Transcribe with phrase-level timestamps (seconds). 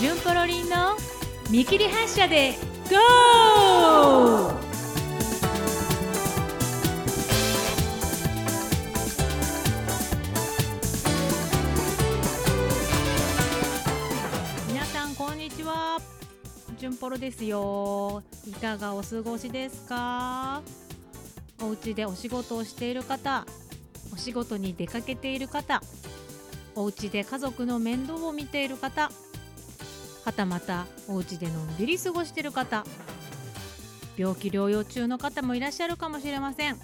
[0.00, 0.96] ジュンポロリンの
[1.50, 2.54] 見切り発車で
[2.88, 4.50] GO!
[14.68, 15.98] 皆さんこんにちは。
[16.78, 18.22] ジュンポロですよ。
[18.46, 20.62] いかがお過ごしですか？
[21.60, 23.44] お家でお仕事をしている方
[24.14, 25.82] お仕事に出かけている方
[26.74, 29.10] お家で家族の面倒を見ている方
[30.24, 32.84] はたまたお家でのんびり過ごしてる方
[34.16, 36.76] 病気療養中の方もいらっしゃるかもしれません。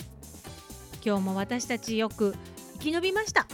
[1.05, 2.34] 今日も私たちよく
[2.75, 3.47] 生き延びました。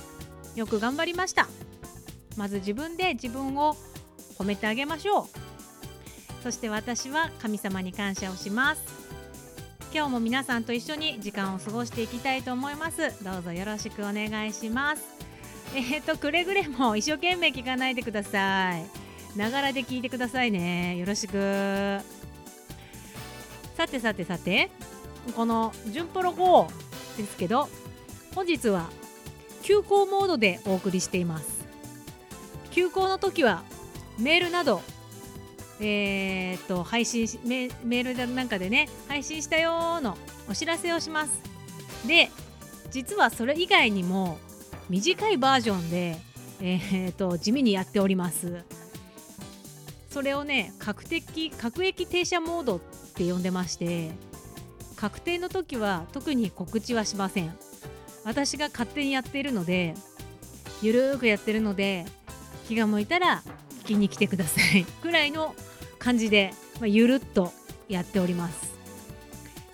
[0.54, 1.48] よく頑張りました。
[2.36, 3.76] まず自分で自分を
[4.38, 6.42] 褒めてあげましょう。
[6.42, 8.82] そして私は神様に感謝をします。
[9.92, 13.22] 今日も皆さんと一緒に時間を過ごしていきたいと思います。
[13.22, 15.02] どうぞよろしくお願いします。
[15.74, 19.01] えっ、とくれぐれも一生懸命聞かないでください。
[19.36, 20.96] ながらで聞いてくださいね。
[20.98, 22.00] よろしく。
[23.76, 24.70] さてさてさて
[25.34, 26.68] この「純ポロ GO」
[27.16, 27.68] ですけど
[28.34, 28.90] 本日は
[29.62, 31.64] 休校モードでお送りしています。
[32.70, 33.62] 休校の時は
[34.18, 34.82] メールなど
[35.80, 40.16] えー、っと配信メメールなんかでね配信したよの
[40.48, 41.40] お知らせをします。
[42.06, 42.30] で
[42.90, 44.38] 実はそれ以外にも
[44.90, 46.18] 短いバージョンで、
[46.60, 48.64] えー、っと地味にやっております。
[50.12, 51.22] それをね確定
[51.56, 52.80] 各駅停車モードっ
[53.14, 54.10] て呼んでまして
[54.96, 57.56] 確定の時は特に告知はしません。
[58.24, 59.94] 私が勝手にやっているので
[60.80, 62.04] ゆるーくやってるので
[62.68, 63.42] 気が向いたら
[63.80, 64.84] 聞きに来てください。
[64.84, 65.56] くらいの
[65.98, 67.52] 感じで、まあ、ゆるっと
[67.88, 68.72] やっております。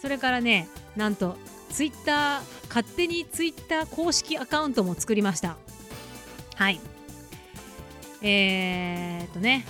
[0.00, 1.36] それからねなんと
[1.70, 5.56] ツイッター勝手にツイッター公式アカウントも作りました。
[6.54, 6.80] はい。
[8.22, 9.66] えー、っとね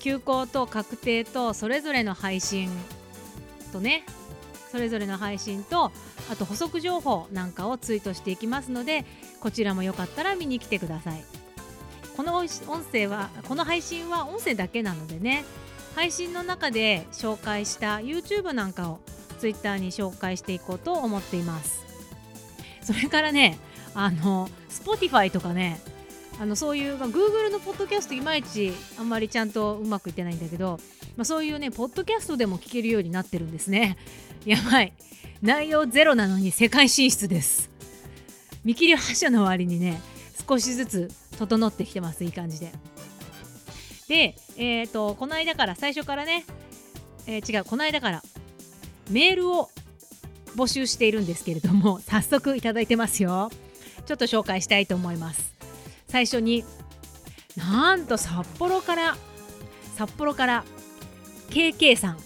[0.00, 2.70] 休校と確定とそれぞれの配信
[3.72, 4.04] とね
[4.70, 5.92] それぞれの配信と
[6.30, 9.04] あと補足情報なんかをツイートしていきますので
[9.40, 11.24] こちらもよかったら見に来てください。
[12.16, 12.48] この音
[12.92, 15.44] 声はこの配信は音声だけなのでね
[15.94, 19.00] 配信の中で紹介した YouTube なんかを
[19.38, 21.84] Twitter に紹介していこうと思っています。
[22.82, 23.58] それからね
[23.94, 25.80] あの Spotify とかね
[26.40, 30.80] あのそういう、まあ、Google のポッドキャストいまいちあんまりちゃんとうまくいってないんだけど、
[31.14, 33.98] まあ、そういうねポッドキャストでも聞けるようになってるんですね。
[34.46, 34.94] やばい。
[35.42, 37.68] 内容ゼロなのに世界進出です。
[38.64, 40.00] 見切り発車の割にね
[40.48, 42.72] 少しずつ整ってきてますいい感じで。
[44.08, 46.46] でえっ、ー、とこの間から最初からね、
[47.26, 48.22] えー、違うこの間から
[49.10, 49.68] メールを
[50.56, 53.50] 募集しているんですけれども早速いただいてますよ。
[54.06, 55.49] ちょっと紹介したいと思います。
[56.10, 56.64] 最初に
[57.56, 59.16] なんと札幌から
[59.96, 60.64] 札幌から
[61.50, 62.18] KK さん。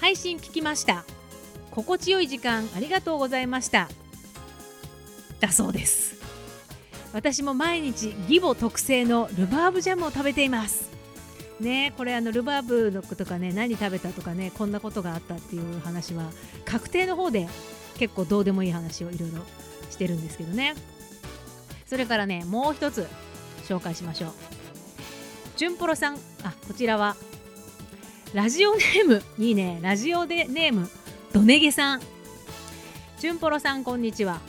[0.00, 1.04] 配信聞きました。
[1.70, 3.88] 心地よい時間ありがとうございました。
[5.38, 6.16] だそうです。
[7.12, 10.90] 私も毎日義母特製のルバーブジャムを食べています。
[11.60, 16.30] ねこれあのルバーブのとかね何食べたとかねこんなことがあったっていう話は
[16.64, 17.48] 確定の方で
[17.98, 19.38] 結構どうでもいい話をいろいろ
[19.90, 20.74] してるんですけどね。
[21.92, 23.06] それからねもう一つ
[23.68, 24.32] 紹介しましょう。
[25.58, 27.16] じゅんぽろさんあこちらは
[28.32, 30.88] ラジオネームいいねラジオでネーム
[31.34, 32.00] ドネゲさん。
[33.18, 34.40] じゅんぽろさんこんにちは。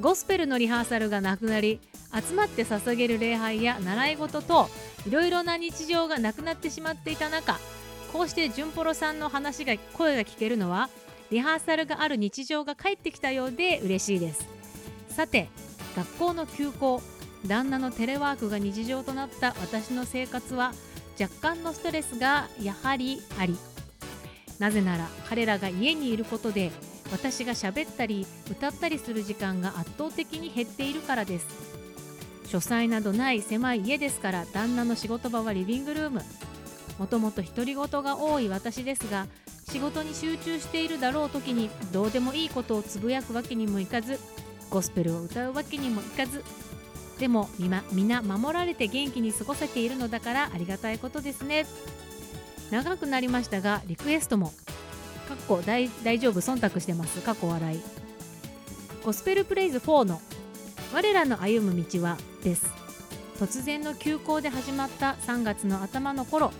[0.00, 1.80] ゴスペルのリハーサルがなくなり
[2.14, 4.68] 集まって捧げる礼拝や習い事と
[5.04, 7.58] いろいろな日常がなくなってしまっていた中
[8.12, 10.90] こうしてじゅんぽろさんの話が声が聞けるのは
[11.28, 14.46] リハーサルがある日常が帰ってきたようで嬉しいです。
[15.08, 15.48] さて
[15.96, 17.00] 学校の休校
[17.46, 20.72] 旦那のテレワークが日常となった私の生活は
[21.18, 23.56] 若干のストレスがやはりあり
[24.58, 26.70] なぜなら彼らが家にいることで
[27.10, 31.46] 私が喋ったり歌ったりする時間が圧倒的に減っているからです。
[32.46, 36.22] 書斎などない狭い家ですから旦那の仕事場はリビングルーム。
[36.98, 39.26] もともと独り言が多い私ですが
[39.70, 44.18] 仕事に集中しているだろう時にどうでもいいことをつぶやくわけにもいかず
[44.70, 46.44] ゴスペルを歌うわけにもいかず。
[47.18, 51.66] でも皆守られて元気に過ごせているのだからありがたいことですね。
[52.70, 54.52] 長くなりましたがリクエストも
[55.28, 57.20] かっこ大大丈夫忖度してます。
[57.20, 57.80] 過去笑い。
[59.04, 60.20] ゴスペルプレイズ4の
[60.92, 62.66] 我らの歩む道はです。
[63.38, 66.52] 突然の休校で始まった3月の頭の頃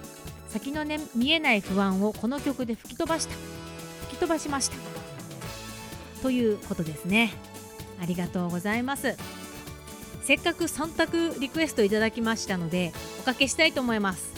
[0.48, 3.34] 先の、ね、見えない不安をこの曲で吹き飛ばした。
[4.08, 4.76] 吹き飛ばしました。
[6.22, 7.32] ということですね。
[8.00, 9.16] ありがとうございます。
[10.22, 14.34] せっかく3択リクエストいただきましたのでおかけしたいと思います。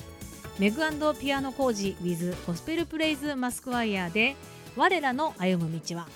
[0.59, 0.83] メグ
[1.19, 4.37] ピアノ工事 with ゴスペルプレイズマスクワイヤーで
[4.77, 6.07] 我らの歩む道は。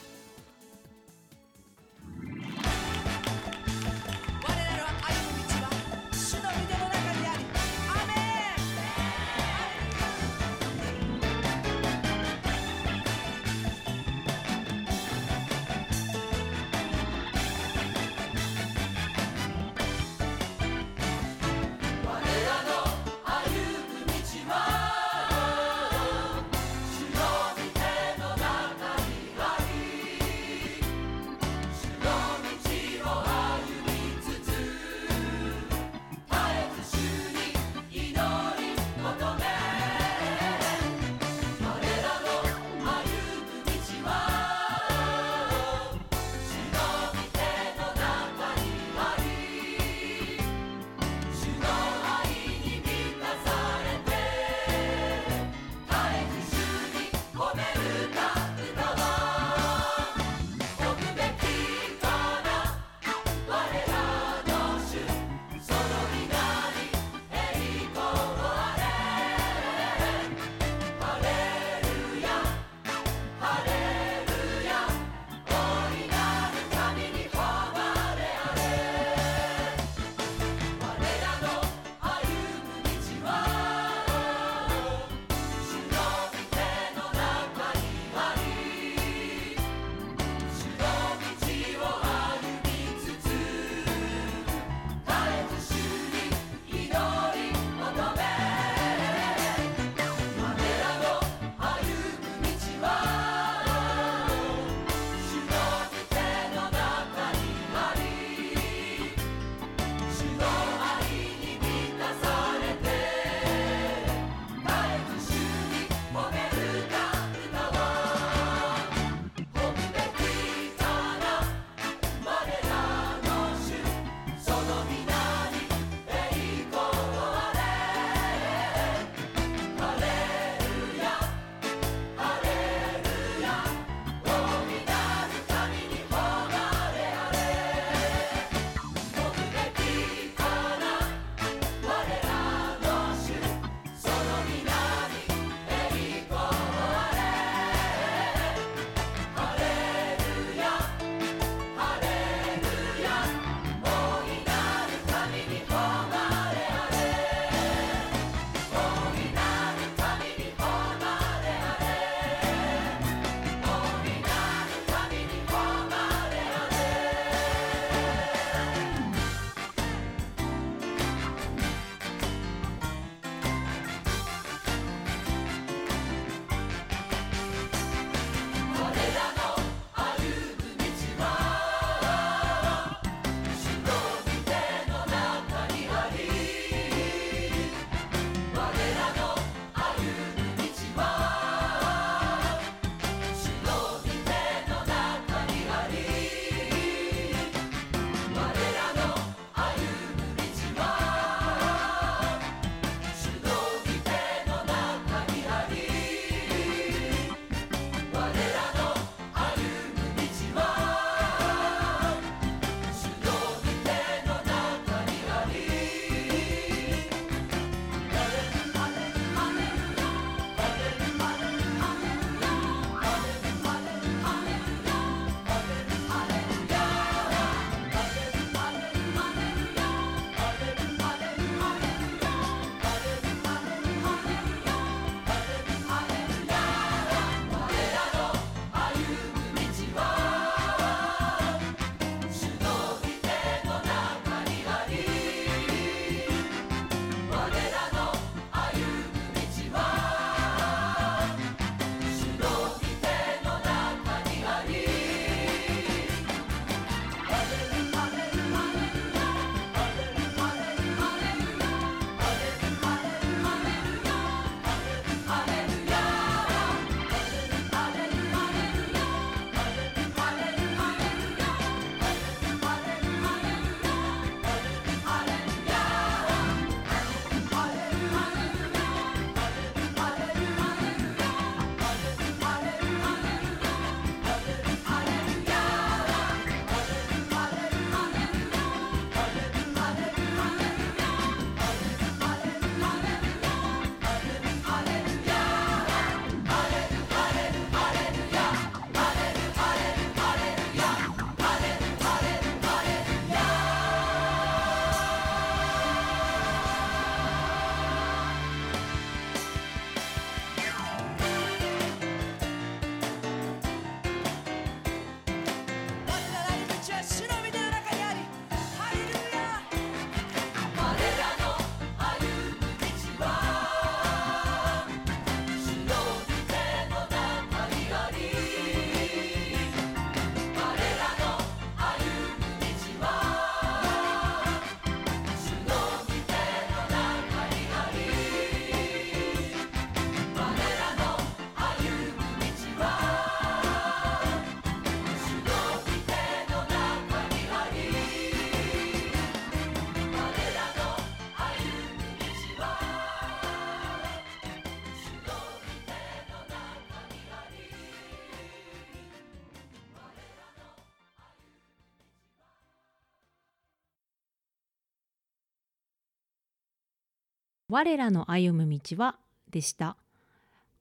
[367.73, 369.17] 我らの歩む道は？
[369.51, 369.97] でした。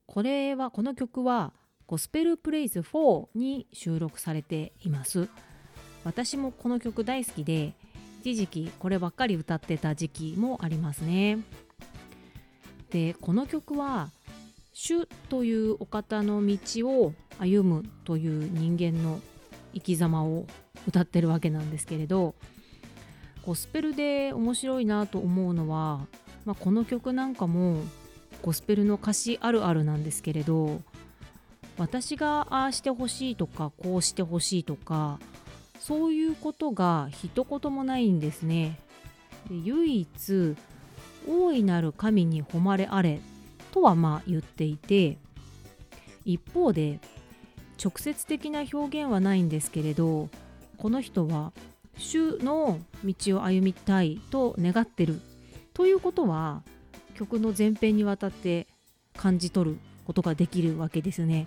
[0.04, 1.54] これはこの曲は
[1.86, 5.30] ゴスペルプレイズ4に収録されています。
[6.04, 7.72] 私もこの曲大好きで
[8.20, 11.38] 一時期こればっかり歌ってた時期もありますね。
[12.90, 14.10] でこの曲は
[14.74, 19.18] 主というお方の道を歩むという人間の
[19.72, 20.44] 生き様を
[20.86, 22.34] 歌ってるわけなんですけれど
[23.46, 26.06] ゴスペルで面白いなと思うのは、
[26.44, 27.76] まあ、この曲なんかも
[28.42, 30.80] ゴスペルの歌詞あるあるなんですけれど
[31.78, 35.18] 私がああしてほしいとかこうしてほしいとか
[35.78, 38.78] そういうことが一言もないんですね。
[39.48, 40.56] で唯一
[41.28, 43.20] 大いなる神に誉れあれ
[43.72, 45.18] とはまあ言っていて
[46.24, 47.00] 一方で
[47.82, 50.28] 直接的な表現はないんですけれど
[50.78, 51.52] この人は
[51.96, 55.20] 主の道を歩みたいと願ってる
[55.74, 56.62] ということは
[57.14, 58.66] 曲の前編にわたって
[59.16, 61.46] 感じ取ることができるわけですね。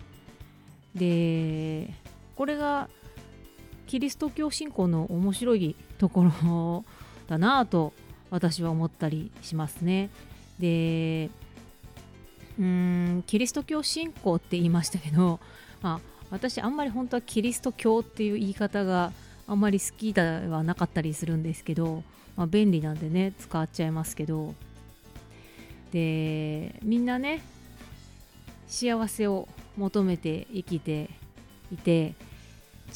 [0.95, 1.93] で
[2.35, 2.89] これが
[3.87, 6.83] キリスト教信仰の面白いところ
[7.27, 7.93] だなぁと
[8.29, 10.09] 私は思ったりしますね。
[10.59, 11.29] で
[12.57, 15.39] うーんキリスト教信仰って言いましたけど、
[15.81, 19.11] まあ、私あんまり本当はキリスト教っていう言い方が
[19.47, 22.03] あんまり好きではなかったりするんですけど、
[22.35, 24.53] まあ、便利なんでね使っちゃいますけど
[25.91, 27.41] でみんなね
[28.67, 29.47] 幸せを
[29.77, 31.09] 求めて生きて
[31.71, 32.13] いて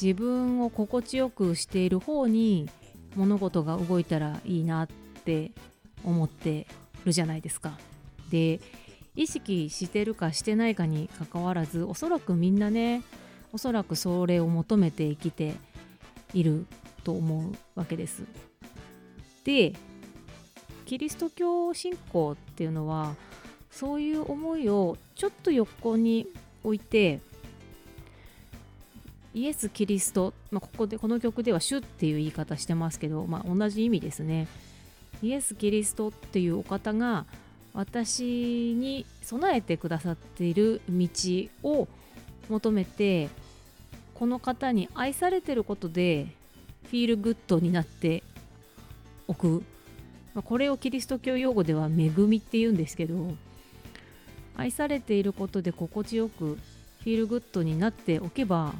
[0.00, 2.68] 自分を心地よくしている方に
[3.16, 4.88] 物事が動いたらいいなっ
[5.24, 5.52] て
[6.04, 6.66] 思って
[7.04, 7.78] るじゃないですか。
[8.30, 8.60] で
[9.16, 13.02] 意識してるかしてないかにかかわらずおそらくみんなね
[13.52, 15.54] おそらくそれを求めて生きて
[16.34, 16.66] いる
[17.04, 18.24] と思うわけです。
[19.44, 19.74] で
[20.86, 23.14] キリスト教信仰っていうのは
[23.70, 26.26] そういう思いをちょっと横に
[26.64, 27.20] 置いて
[29.32, 34.48] イエス・キリスト、まあ、ここでこの曲では「主」っていう言い方してますけど、まあ、同じ意味ですね。
[35.22, 37.26] イエス・キリストっていうお方が
[37.72, 41.08] 私に備えてくださっている道
[41.62, 41.88] を
[42.48, 43.28] 求めて
[44.20, 46.26] この方に愛されてることで
[46.84, 48.22] feel good になって
[49.26, 49.62] おく、
[50.34, 53.32] まあ、これをキリスト教用語では恵みって言うんですけど
[54.58, 58.74] 愛されていることで心地よく feel good になっておけば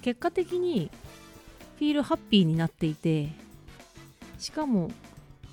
[0.00, 0.90] 結果的に
[1.78, 3.28] フィールハッピーになっていて
[4.38, 4.90] しかも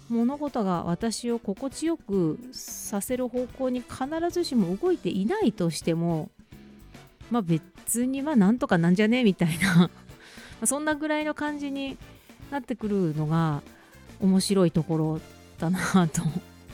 [0.07, 6.29] 物事が私を心地よくさせる方向に必ずしも動いていないとしても
[7.31, 9.89] まあ別にはなんとかなんじゃねえみたいな
[10.67, 11.97] そんなぐらいの感じに
[12.51, 13.63] なってくるのが
[14.19, 15.21] 面白いところ
[15.57, 16.21] だなと、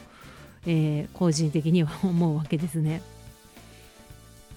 [0.66, 3.02] えー、個人的には思うわけですね。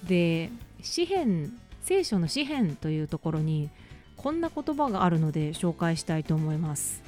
[0.09, 0.51] で
[0.83, 1.53] 詩篇
[1.83, 3.69] 聖書の詩篇というところに
[4.17, 7.03] こんな言葉があるので紹介したいと思います。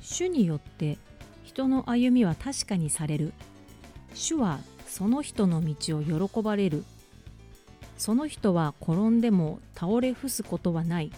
[0.00, 0.98] 主によって
[1.44, 3.34] 人の歩みは確かにされる。
[4.14, 6.84] 主はその人の道を喜ばれる。
[7.98, 11.12] その人は転んでも倒れ伏すことはない。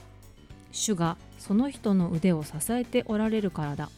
[0.73, 3.91] 主がその人の腕を支えておられるからだ。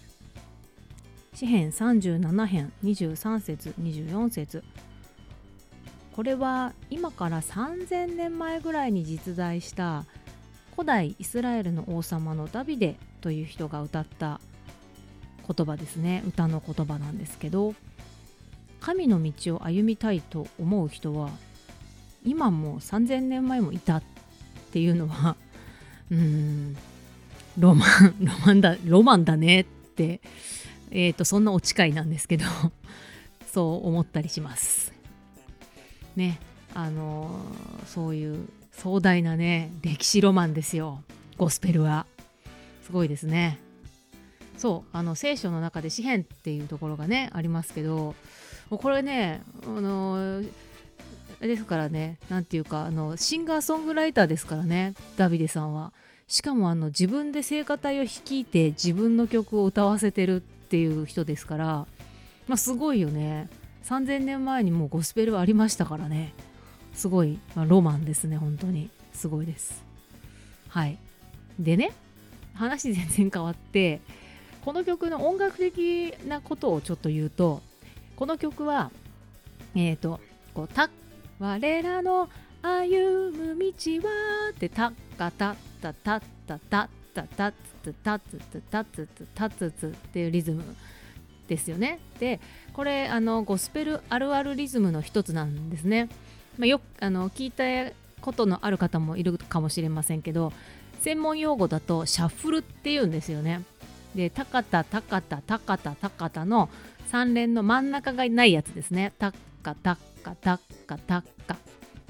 [1.34, 4.64] 詩編37編23節24節
[6.12, 10.04] これは今から3000年前ぐらいに実在した
[10.72, 14.40] 古代イスラエルの王様のダビデという人が歌った
[15.46, 17.74] 言葉ですね歌の言葉なんですけど
[18.80, 21.30] 神の道を歩みたいと思う人は
[22.24, 24.02] 今も3000年前もいたっ
[24.72, 25.36] ていうのは
[26.10, 26.76] うん
[27.58, 30.20] ロマンロマンだロマンだねって
[30.90, 32.44] えーとそんなお近いなんですけど
[33.52, 34.92] そう思ったりします。
[36.16, 36.40] ね
[36.74, 41.02] あのー、そういう壮大なね歴史ロマンですよ。
[41.36, 42.06] ゴスペルは。
[42.84, 43.58] すごいですね。
[44.56, 48.14] そうあの聖書の中で詩篇っていうところがねありますけど
[48.70, 50.42] もうこれねあの
[51.40, 55.92] ですからね何て言うかあのシンガーソングライターですからねダビデさんは。
[56.28, 61.66] しかもあの自分で聖歌隊を率いて自分の曲を歌わせてるっていう人ですから
[62.46, 63.48] まあすごいよね。
[63.84, 66.32] 3000年前にもうゴスペルありましたからね。
[66.94, 68.90] すごい、まあ、ロマンですね本当に。
[69.12, 69.82] すごいです。
[70.68, 70.98] はい。
[71.58, 71.90] でね
[72.54, 74.00] 話全然変わって
[74.64, 77.62] この曲の音楽的なことをちょっと言うと
[78.20, 78.90] この曲は
[79.74, 80.20] えっ、ー、と
[80.52, 80.90] こうた
[81.38, 82.28] 我らの
[82.60, 83.72] 歩む道
[84.06, 90.62] はってたかたたたたたっタタッツタッツタッツタッツツっていうリズム
[91.48, 91.98] ですよね。
[92.18, 92.40] で
[92.74, 96.10] これあのゴスペルあるあるリズムの一つなんですね。
[96.58, 100.52] まあ、よあの聞いたことのある方もいるかもしれませんけど
[101.00, 103.62] 専門用語だとシャッフルっていうんですよね。
[104.14, 106.68] で高田高田高田高田の
[107.10, 109.12] 3連の真ん中がないやつですね。
[109.18, 111.56] タッカタッカタッカタッカ。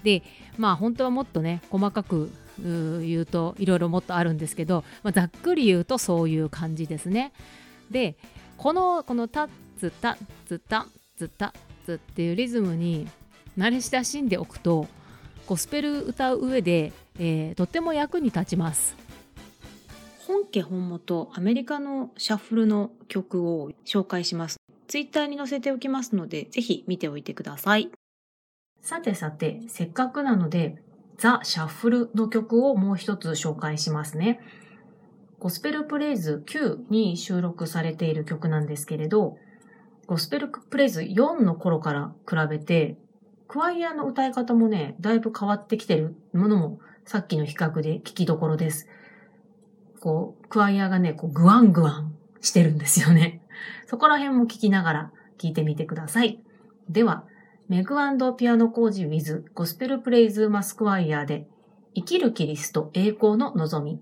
[0.03, 0.23] で
[0.59, 7.33] まあ本当はもっとね細かく言うといろいろもっとあるんですけど、まあ、ざっくり言うとそういう感じですね。
[7.91, 8.17] で
[8.59, 10.17] このこのタッツタッ
[10.47, 13.09] ツタッツタッツっていうリズムに
[13.57, 14.87] 慣れ親しんでおくと
[15.47, 18.97] ゴスペル歌う上で、えー、とっても役に立ちます。
[20.27, 24.61] 本家本元アメリカのシャッフルの曲を紹介します。
[24.91, 27.93] ツイッターに載せておきますので、ぜひ見ておいてください。
[28.81, 30.83] さてさて、せっかくなので、
[31.17, 34.41] ザ・シャッフルの曲をもう一つ紹介しますね。
[35.39, 39.37] ゴスペルプレイズ9に収録されている曲なんですけれど、
[40.09, 42.99] ゴスペルプレイズ4の頃から比べて、
[43.47, 48.89] クワイアの歌い方もね、だいぶ変わってきてるものもさっきの比較で聞きどころです。
[50.01, 53.40] こう、クワイアがね、こう、グワングワンしてるんですよね。
[53.87, 56.41] そこら辺も聞きながら聞いてみてください。
[56.89, 57.25] では、
[57.69, 57.95] メグ
[58.37, 61.47] ピアノ工事 with ゴスペルプレイズマスクワイヤーで
[61.95, 64.01] 生きるキリスト栄光の望み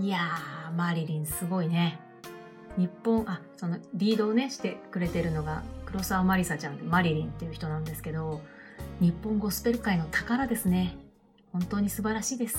[0.00, 1.98] いやーマリリンすごいね。
[2.76, 8.40] 日本あそのリードをねしてくれてるのが黒沢まりさちゃんマリリンっていう人なんですけど
[9.00, 10.96] 日本ゴスペル界の宝ですね。
[11.52, 12.58] 本当に素晴らしいです。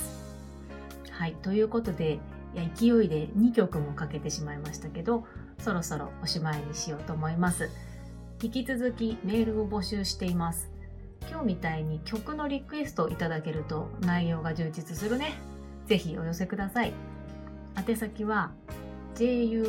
[1.10, 2.18] はいということで
[2.54, 5.24] いや勢いで2曲もかけてしまいましたけど
[5.58, 7.70] そろそろおしまいにしようと思います。
[8.42, 10.70] 引き続きメールを募集しています。
[11.30, 15.32] 今日みたいに曲のリクエストをいただけると内容が充実するね。
[15.86, 17.09] ぜひお寄せください。
[17.76, 18.52] 宛先は
[19.14, 19.62] junporo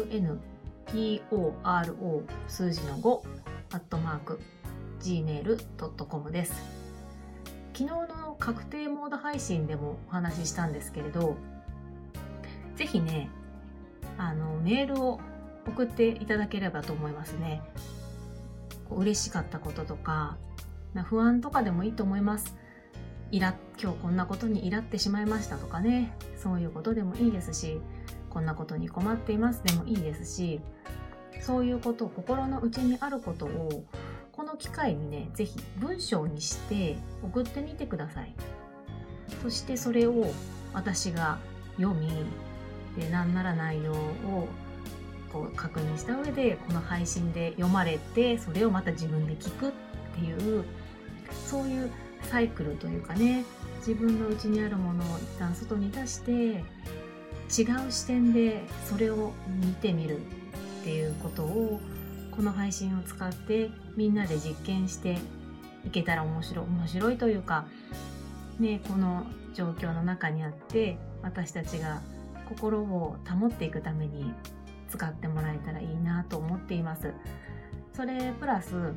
[2.48, 3.22] 数字の5
[3.74, 4.40] アットマーク
[5.02, 6.54] gmail.com です。
[7.74, 11.36] 昨日の確定モード配信でもお話ししたんですけれど
[12.76, 13.30] ぜひね
[14.18, 15.20] あのメールを
[15.68, 17.62] 送っていただければと思いますね。
[18.90, 20.38] 嬉しかったこととか
[21.06, 22.56] 不安とかでもいいと思います。
[23.32, 26.14] イラ今日こんなことにイラってしまいましたとかね。
[26.38, 27.80] そういうことでもいいですし
[28.30, 30.60] こんなことに困っていますでもいいですし
[31.40, 33.86] そういうこと心の内にあることを
[34.32, 38.34] この機会にね是非文章にして送ってみてください。
[39.42, 40.32] そしてそれを
[40.74, 41.40] 私が
[41.78, 42.10] 読み
[42.98, 44.48] でなんなら内容を
[45.32, 49.72] こう確認した上でこの配信で読まれてそれをまた自分で聞くっ
[50.16, 50.66] ていう
[51.46, 51.92] そういう
[52.24, 53.46] サイクルというかね
[53.80, 56.58] 自分の内にあるものを一旦外に出して違
[57.88, 60.20] う視点でそれを見てみるっ
[60.84, 61.82] ていうことを
[62.32, 65.18] この配信を使ってみんなで実験して
[65.86, 67.66] いけたら面白い面白いというか
[68.60, 72.02] ねこの状況の中にあって私たちが
[72.48, 74.34] 心を保っていくために
[74.90, 77.14] 使ってもらえたらいいなと思っています。
[77.96, 78.94] それプラス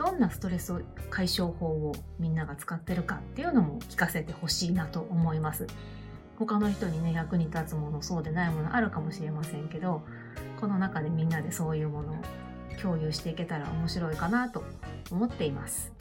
[0.00, 5.66] どんなストレス解消法をみんなが使ってるかっていうのも聞かせてほしいなと思います。
[6.38, 10.00] 他の人にね役に立つものそうでないものあるかもしれませんけど
[10.58, 12.16] この中でみんなでそういうものを
[12.80, 14.64] 共有していけたら面白いかなと
[15.10, 15.92] 思っています。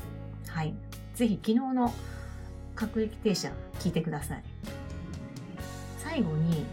[0.48, 0.74] はい。
[1.14, 1.94] 是非昨日の
[2.76, 4.44] 各駅停車聞いてください。
[5.98, 6.66] 最後に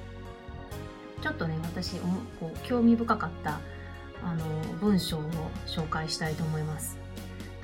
[1.21, 1.99] ちょっとね私
[2.39, 3.59] こう興味深かった
[4.23, 4.45] あの
[4.81, 5.23] 文章を
[5.67, 7.05] 紹介したいと思います。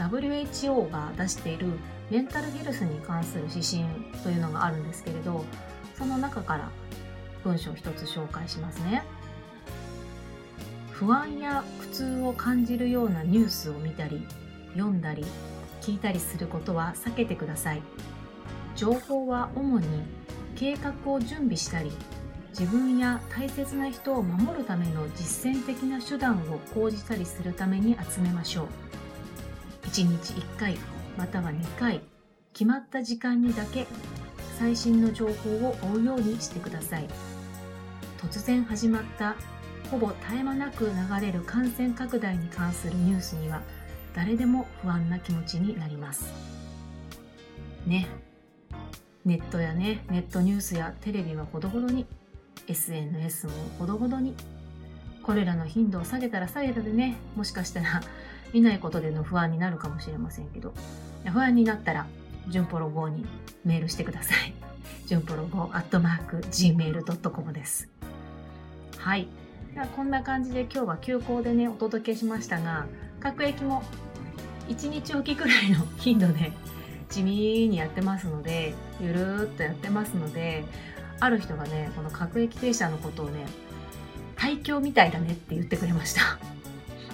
[0.09, 1.67] WHO が出している
[2.11, 3.85] メンタルヘルスに関する指針
[4.23, 5.45] というのがあるんですけれど
[5.97, 6.71] その中から
[7.45, 9.03] 文章を一つ紹介しますね。
[10.91, 14.25] 不安や苦痛を感じるようなニュースを見たり
[14.75, 15.25] 読んだり
[15.81, 17.83] 聞いたりすることは避けてください。
[18.77, 19.87] 情報は主に
[20.55, 21.91] 計画を準備したり
[22.51, 28.67] 自分や大切な人を守るための実践的な手段を講じたりするために集めましょう。
[29.83, 30.77] 1日1回
[31.17, 32.01] または2回
[32.53, 33.87] 決まった時間にだけ
[34.59, 37.09] 最新の情報を追うようにしてください。
[38.19, 39.35] 突然始まった
[39.91, 43.63] ほぼ絶え間なく流れる感染拡大に関するニュースには
[44.15, 46.33] 誰でも不安な気持ちになります。
[47.87, 48.07] ね。
[49.25, 52.07] ネットやねネットニュースやテレビはほどほどに
[52.67, 54.35] SNS もほどほどに
[55.23, 58.01] これらの頻度を下げたら下げたでねもしかしたら
[58.53, 60.75] 見ないことでの不安になるかもしれませんけど
[61.25, 62.07] 不安になったら
[62.49, 63.25] ジュンポロ5に
[63.65, 64.55] メールしてください。
[65.07, 67.89] ジュンポロ5アットマーク gmail.com です。
[68.99, 69.29] はい。
[69.75, 72.87] ではこんな感じで今日は休校でね、お届けしましたが、
[73.21, 73.83] 各駅も
[74.69, 76.53] 1日おきくらいの頻度で
[77.09, 80.65] 地味にやってますので、ゆるーっとやってますので、
[81.21, 83.47] ある人がね、この各駅停車のことをね、
[84.37, 86.39] 対響みたいだねって言ってくれました。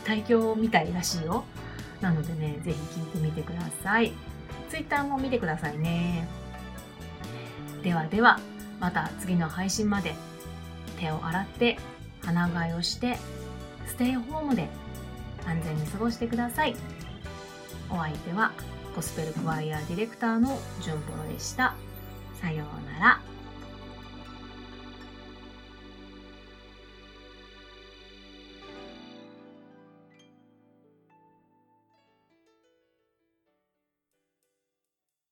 [0.09, 1.45] 対響みたいらしいよ。
[2.01, 4.13] なのでね、ぜひ聞いてみてください。
[4.71, 6.27] Twitter も見てくださいね。
[7.83, 8.41] ではでは、
[8.81, 10.15] また次の配信まで
[10.99, 11.77] 手を洗って
[12.25, 13.19] 鼻がえをして
[13.87, 14.69] ステイホームで
[15.45, 16.75] 安全に過ごしてください。
[17.91, 18.53] お相手は
[18.97, 21.75] ゴスペルクワイアディレクターのジュンポロでした。
[22.41, 23.21] さようなら。